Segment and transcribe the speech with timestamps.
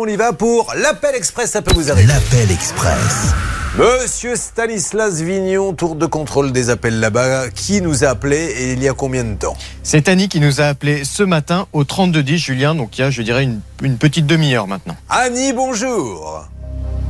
[0.00, 2.06] on y va pour l'appel express, ça peut vous arriver.
[2.08, 3.34] L'appel express.
[3.78, 8.82] Monsieur Stanislas Vignon, tour de contrôle des appels là-bas, qui nous a appelé et il
[8.82, 9.54] y a combien de temps?
[9.82, 13.10] C'est Annie qui nous a appelé ce matin au 3210, Julien, donc il y a,
[13.10, 14.96] je dirais, une, une petite demi-heure maintenant.
[15.10, 16.48] Annie, bonjour.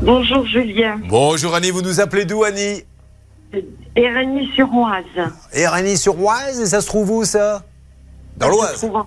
[0.03, 1.01] Bonjour Julien.
[1.09, 2.83] Bonjour Annie, vous nous appelez d'où Annie?
[3.95, 5.33] Éragny-sur-Oise.
[5.53, 7.63] Éragny-sur-Oise, et ça se trouve où ça?
[8.41, 8.85] Dans Je l'Oise.
[8.85, 9.07] en,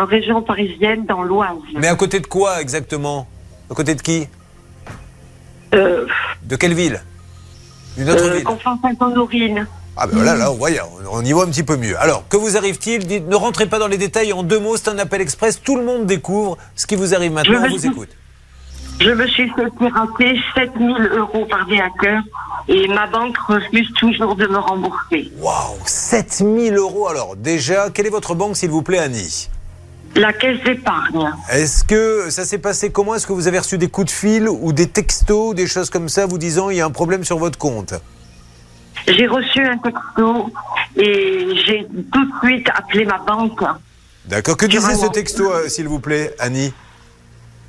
[0.00, 1.50] en région parisienne, dans l'Oise.
[1.74, 3.26] Mais à côté de quoi exactement?
[3.70, 4.26] À côté de qui?
[5.74, 6.06] Euh,
[6.44, 7.02] De quelle ville?
[7.98, 9.66] Une autre euh, ville Conflans-Sainte-Honorine.
[9.96, 10.70] Ah ben voilà, là, on voit,
[11.10, 11.98] on y voit un petit peu mieux.
[12.00, 13.04] Alors, que vous arrive-t-il?
[13.04, 15.76] Dites, Ne rentrez pas dans les détails en deux mots, c'est un appel express, tout
[15.76, 18.10] le monde découvre ce qui vous arrive maintenant, on vous écoute.
[19.00, 22.22] Je me suis fait pirater 7000 euros par des hackers
[22.66, 25.30] et ma banque refuse toujours de me rembourser.
[25.38, 29.48] Waouh 7000 euros alors, déjà, quelle est votre banque s'il vous plaît Annie?
[30.16, 31.30] La caisse d'épargne.
[31.50, 33.14] Est-ce que ça s'est passé comment?
[33.14, 36.08] Est-ce que vous avez reçu des coups de fil ou des textos, des choses comme
[36.08, 37.94] ça, vous disant il y a un problème sur votre compte?
[39.06, 40.50] J'ai reçu un texto
[40.96, 43.62] et j'ai tout de suite appelé ma banque.
[44.24, 44.56] D'accord.
[44.56, 46.72] Que disait ce texto, euh, s'il vous plaît, Annie?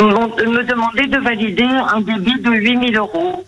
[0.05, 3.45] Me demander de valider un débit de 8000 euros.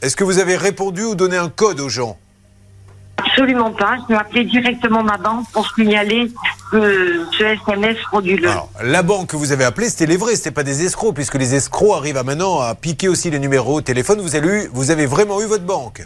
[0.00, 2.18] Est-ce que vous avez répondu ou donné un code aux gens?
[3.18, 3.98] Absolument pas.
[4.08, 6.30] J'ai appelé directement ma banque pour signaler
[6.70, 8.48] que ce SMS frauduleux.
[8.48, 11.36] Alors, la banque que vous avez appelée, c'était les vrais, c'était pas des escrocs, puisque
[11.36, 14.20] les escrocs arrivent à maintenant à piquer aussi les numéros de téléphone.
[14.20, 16.04] Vous avez, eu, vous avez vraiment eu votre banque?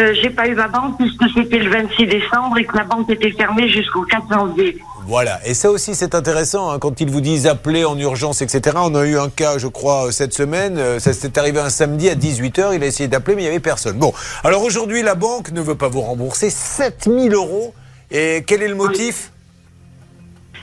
[0.00, 3.08] Euh, j'ai pas eu ma banque puisque c'était le 26 décembre et que la banque
[3.10, 4.78] était fermée jusqu'au 4 janvier.
[5.06, 8.76] Voilà, et ça aussi c'est intéressant, hein, quand ils vous disent appeler en urgence, etc.
[8.80, 11.68] On a eu un cas, je crois, euh, cette semaine, euh, ça s'est arrivé un
[11.68, 13.98] samedi à 18h, il a essayé d'appeler mais il n'y avait personne.
[13.98, 17.74] Bon, alors aujourd'hui la banque ne veut pas vous rembourser 7000 euros,
[18.10, 19.30] et quel est le motif?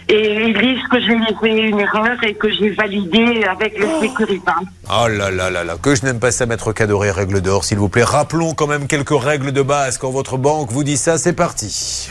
[0.09, 4.59] Et ils disent que j'ai fait une erreur et que j'ai validé avec le sécuritaire.
[4.89, 7.77] Oh là là là là, que je n'aime pas ça, Maître Cadoré, règle d'or, s'il
[7.77, 8.03] vous plaît.
[8.03, 9.97] Rappelons quand même quelques règles de base.
[9.97, 12.09] Quand votre banque vous dit ça, c'est parti.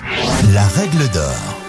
[0.55, 1.60] La règle d'or.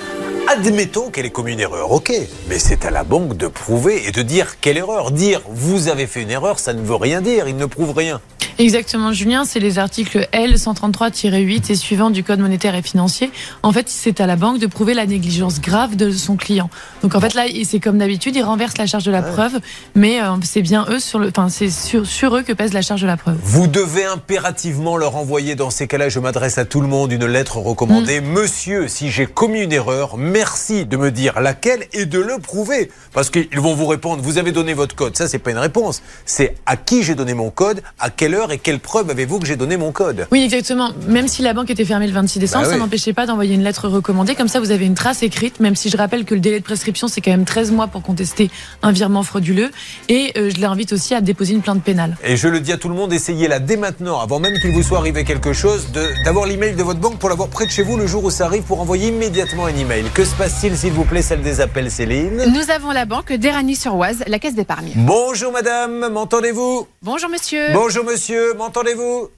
[0.53, 2.12] Admettons qu'elle ait commis une erreur, ok,
[2.50, 5.12] mais c'est à la banque de prouver et de dire quelle erreur.
[5.12, 8.19] Dire vous avez fait une erreur, ça ne veut rien dire, il ne prouve rien.
[8.61, 13.31] Exactement, Julien, c'est les articles L 133-8 et suivants du Code monétaire et financier.
[13.63, 16.69] En fait, c'est à la banque de prouver la négligence grave de son client.
[17.01, 19.59] Donc en fait là, c'est comme d'habitude, ils renversent la charge de la preuve,
[19.95, 22.83] mais euh, c'est bien eux sur le, enfin c'est sur, sur eux que pèse la
[22.83, 23.35] charge de la preuve.
[23.41, 27.25] Vous devez impérativement leur envoyer, dans ces cas-là, je m'adresse à tout le monde, une
[27.25, 28.22] lettre recommandée.
[28.22, 32.91] Monsieur, si j'ai commis une erreur, merci de me dire laquelle et de le prouver.
[33.11, 35.17] Parce qu'ils vont vous répondre, vous avez donné votre code.
[35.17, 36.03] Ça, c'est pas une réponse.
[36.25, 39.45] C'est à qui j'ai donné mon code, à quelle heure et quelle preuve avez-vous que
[39.47, 40.28] j'ai donné mon code?
[40.31, 40.91] Oui, exactement.
[41.07, 42.75] Même si la banque était fermée le 26 décembre, Bah oui.
[42.75, 44.35] ça n'empêchait pas d'envoyer une lettre recommandée.
[44.35, 46.63] Comme ça, vous avez une trace écrite, même si je rappelle que le délai de
[46.66, 48.50] prescription, c'est quand même 13 mois pour contester
[48.84, 49.72] un virement frauduleux.
[50.09, 52.17] Et euh, je l'invite aussi à déposer une plainte pénale.
[52.23, 54.84] Et je le dis à tout le monde, essayez-la dès maintenant, avant même qu'il vous
[54.84, 55.88] soit arrivé quelque chose,
[56.25, 58.45] d'avoir l'email de votre banque pour l'avoir près de chez vous le jour où ça
[58.45, 60.06] arrive pour envoyer immédiatement un email.
[60.13, 62.44] Que se passe-t-il, s'il vous plaît, celle des appels, Céline?
[62.53, 64.91] Nous avons la banque d'Éragny-sur-Oise, la caisse d'épargne.
[64.95, 66.88] Bonjour madame, m'entendez-vous?
[67.03, 67.67] Bonjour monsieur.
[67.73, 69.29] Bonjour monsieur, m'entendez-vous?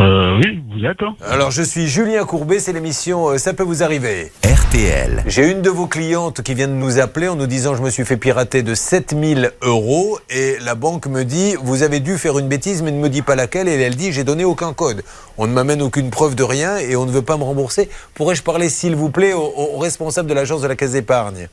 [0.00, 1.00] Euh, oui, vous êtes.
[1.02, 4.30] hein Alors je suis Julien Courbet, c'est l'émission euh, Ça peut vous arriver.
[4.44, 5.22] RTL.
[5.26, 7.88] J'ai une de vos clientes qui vient de nous appeler en nous disant je me
[7.88, 12.38] suis fait pirater de 7000 euros et la banque me dit vous avez dû faire
[12.38, 15.02] une bêtise mais ne me dit pas laquelle et elle dit j'ai donné aucun code.
[15.38, 17.88] On ne m'amène aucune preuve de rien et on ne veut pas me rembourser.
[18.14, 21.48] Pourrais-je parler s'il vous plaît au, au responsable de l'agence de la caisse d'épargne?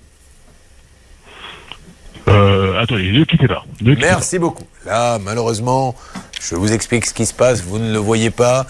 [2.27, 3.63] Euh, attendez, ne quittez pas.
[3.81, 4.63] Ne quittez Merci beaucoup.
[4.85, 5.95] Là malheureusement
[6.49, 8.65] je vous explique ce qui se passe, vous ne le voyez pas.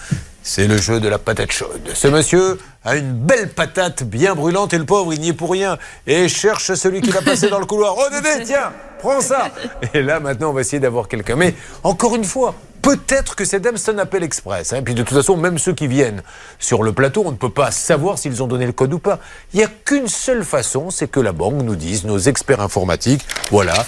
[0.46, 1.90] C'est le jeu de la patate chaude.
[1.94, 5.50] Ce monsieur a une belle patate bien brûlante et le pauvre, il n'y est pour
[5.50, 5.78] rien.
[6.06, 7.94] Et cherche celui qui va passer dans le couloir.
[7.96, 9.50] Oh Dédé, tiens, prends ça.
[9.94, 11.36] Et là, maintenant, on va essayer d'avoir quelqu'un.
[11.36, 14.74] Mais encore une fois, peut-être que c'est un appel express.
[14.74, 14.76] hein.
[14.76, 16.22] Et puis de toute façon, même ceux qui viennent
[16.58, 19.20] sur le plateau, on ne peut pas savoir s'ils ont donné le code ou pas.
[19.54, 23.24] Il n'y a qu'une seule façon, c'est que la banque nous dise, nos experts informatiques,
[23.50, 23.86] voilà,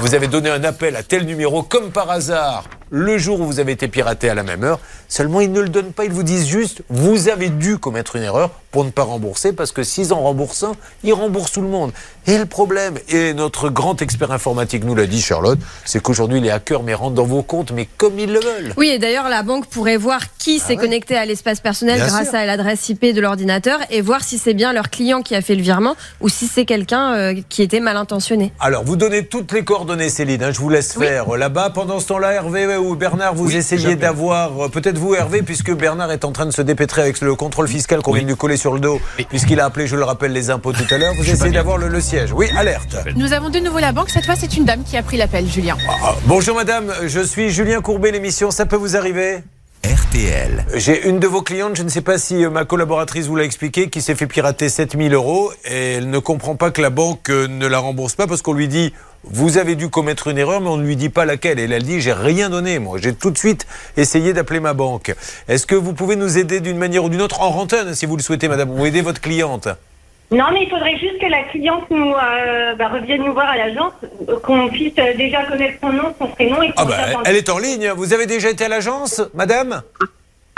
[0.00, 3.58] vous avez donné un appel à tel numéro, comme par hasard, le jour où vous
[3.58, 4.78] avez été piraté à la même heure.
[5.12, 8.22] Seulement, ils ne le donnent pas, ils vous disent juste, vous avez dû commettre une
[8.22, 10.72] erreur pour ne pas rembourser, parce que s'ils en remboursent un,
[11.04, 11.92] ils remboursent tout le monde.
[12.26, 16.48] Et le problème, et notre grand expert informatique nous l'a dit, Charlotte, c'est qu'aujourd'hui, les
[16.48, 18.72] hackers mais rentrent dans vos comptes, mais comme ils le veulent.
[18.78, 20.76] Oui, et d'ailleurs, la banque pourrait voir qui s'est Ah ouais.
[20.78, 22.38] connecté à l'espace personnel Bien grâce sûr.
[22.38, 25.54] à l'adresse IP de l'ordinateur et voir si c'est bien leur client qui a fait
[25.56, 28.50] le virement ou si c'est quelqu'un euh, qui était mal intentionné.
[28.60, 30.42] Alors, vous donnez toutes les coordonnées, Céline.
[30.44, 31.68] hein, je vous laisse faire là-bas.
[31.74, 36.12] Pendant ce temps-là, Hervé ou Bernard, vous essayez d'avoir, euh, peut-être vous, Hervé, puisque Bernard
[36.12, 38.56] est en train de se dépêtrer avec le contrôle fiscal qu'on vient de lui coller
[38.56, 41.12] sur sur le dos, puisqu'il a appelé, je le rappelle, les impôts tout à l'heure.
[41.18, 42.32] Vous essayez d'avoir le, le siège.
[42.32, 42.96] Oui, alerte.
[43.16, 44.08] Nous avons de nouveau la banque.
[44.08, 45.76] Cette fois, c'est une dame qui a pris l'appel, Julien.
[45.88, 49.42] Ah, bonjour madame, je suis Julien Courbet, l'émission, ça peut vous arriver
[49.84, 50.64] RTL.
[50.74, 53.42] J'ai une de vos clientes, je ne sais pas si euh, ma collaboratrice vous l'a
[53.42, 57.30] expliqué, qui s'est fait pirater 7000 euros et elle ne comprend pas que la banque
[57.30, 58.94] euh, ne la rembourse pas parce qu'on lui dit
[59.24, 61.58] vous avez dû commettre une erreur mais on ne lui dit pas laquelle.
[61.58, 65.16] Et elle dit j'ai rien donné moi, j'ai tout de suite essayé d'appeler ma banque.
[65.48, 68.16] Est-ce que vous pouvez nous aider d'une manière ou d'une autre en rentaine si vous
[68.16, 69.68] le souhaitez madame, ou aider votre cliente?
[70.32, 73.56] Non, mais il faudrait juste que la cliente nous euh, bah, revienne nous voir à
[73.58, 73.92] l'agence,
[74.42, 77.50] qu'on puisse euh, déjà connaître son nom, son prénom et qu'on Ah bah elle est
[77.50, 79.82] en ligne, vous avez déjà été à l'agence madame?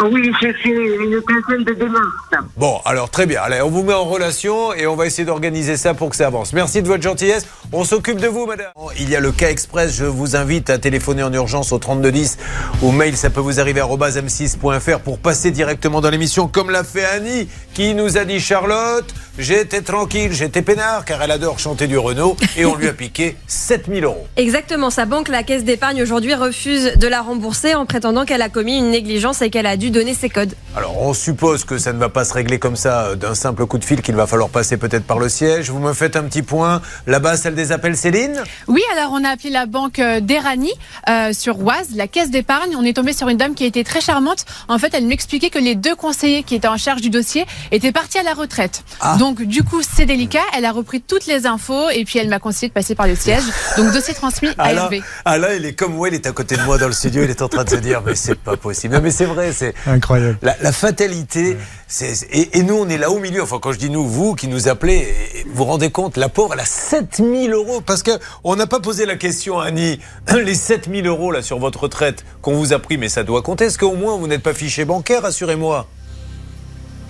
[0.02, 2.46] Oui, je fais une quinzaine de démarches.
[2.56, 3.40] Bon, alors très bien.
[3.42, 6.26] Allez, on vous met en relation et on va essayer d'organiser ça pour que ça
[6.26, 6.52] avance.
[6.52, 7.46] Merci de votre gentillesse.
[7.72, 8.72] On s'occupe de vous, madame.
[8.98, 9.94] Il y a le cas express.
[9.96, 12.38] Je vous invite à téléphoner en urgence au 3210
[12.82, 13.16] ou mail.
[13.16, 17.48] Ça peut vous arriver à m6.fr pour passer directement dans l'émission, comme l'a fait Annie,
[17.72, 19.14] qui nous a dit Charlotte.
[19.36, 23.36] J'étais tranquille, j'étais peinard, car elle adore chanter du Renault et on lui a piqué
[23.48, 24.28] 7000 euros.
[24.36, 28.48] Exactement, sa banque, la caisse d'épargne aujourd'hui refuse de la rembourser en prétendant qu'elle a
[28.48, 30.54] commis une négligence et qu'elle a dû donner ses codes.
[30.76, 33.66] Alors, on suppose que ça ne va pas se régler comme ça euh, d'un simple
[33.66, 35.70] coup de fil, qu'il va falloir passer peut-être par le siège.
[35.70, 36.80] Vous me faites un petit point.
[37.08, 38.40] Là-bas, celle des appels, Céline?
[38.68, 40.72] Oui, alors on a appelé la banque euh, d'Erani
[41.08, 42.76] euh, sur Oise, la caisse d'épargne.
[42.76, 44.44] On est tombé sur une dame qui a été très charmante.
[44.68, 47.92] En fait, elle m'expliquait que les deux conseillers qui étaient en charge du dossier étaient
[47.92, 48.84] partis à la retraite.
[49.00, 49.16] Ah.
[49.16, 50.42] Donc, du coup, c'est délicat.
[50.56, 53.16] Elle a repris toutes les infos et puis elle m'a conseillé de passer par le
[53.16, 53.42] siège.
[53.76, 55.02] Donc, dossier transmis à Alain, Hervé.
[55.24, 57.30] Alain, il est comme moi, il est à côté de moi dans le studio, il
[57.30, 58.94] est en train de se dire, mais c'est pas possible.
[58.94, 60.38] Non, mais c'est vrai, c'est Incroyable.
[60.42, 61.56] la, la fatalité.
[61.88, 63.42] c'est- Et, et nous, on est là au milieu.
[63.42, 65.14] Enfin, quand je dis nous, vous qui nous appelez,
[65.46, 67.80] vous vous rendez compte, la pauvre, elle a 7000 euros.
[67.80, 68.12] Parce que
[68.44, 69.98] on n'a pas posé la question à Annie.
[70.44, 73.64] Les 7000 euros là sur votre retraite qu'on vous a pris, mais ça doit compter.
[73.66, 75.86] Est-ce qu'au moins vous n'êtes pas fiché bancaire, assurez-moi?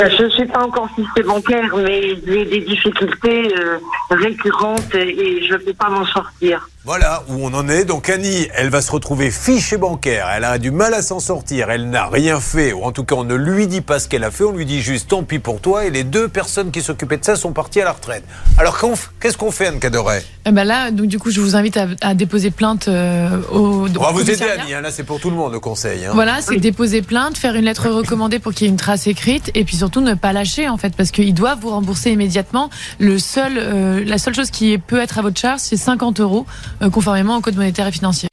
[0.01, 3.79] Je ne suis pas encore fiché bancaire, mais j'ai des difficultés euh,
[4.11, 6.69] récurrentes et je ne peux pas m'en sortir.
[6.87, 7.87] Voilà où on en est.
[7.87, 10.29] Donc Annie, elle va se retrouver fichée bancaire.
[10.37, 11.71] Elle a du mal à s'en sortir.
[11.71, 12.75] Elle n'a rien fait.
[12.75, 14.45] Ou en tout cas, on ne lui dit pas ce qu'elle a fait.
[14.45, 15.87] On lui dit juste tant pis pour toi.
[15.87, 18.23] Et les deux personnes qui s'occupaient de ça sont parties à la retraite.
[18.59, 18.79] Alors
[19.19, 21.87] qu'est-ce qu'on fait, Anne Cadoré Eh ben là, donc du coup, je vous invite à,
[22.03, 23.87] à déposer plainte euh, au.
[23.89, 24.45] On va vous aider.
[24.45, 24.75] Annie.
[24.75, 24.83] hein.
[24.83, 26.05] Là, c'est pour tout le monde le conseil.
[26.05, 26.11] hein.
[26.13, 29.51] Voilà, c'est déposer plainte, faire une lettre recommandée pour qu'il y ait une trace écrite,
[29.55, 32.69] et puis surtout ne pas lâcher en fait, parce qu'ils doivent vous rembourser immédiatement.
[32.99, 36.45] Le seul, euh, la seule chose qui peut être à votre charge, c'est 50 euros,
[36.93, 38.29] conformément au code monétaire et financier.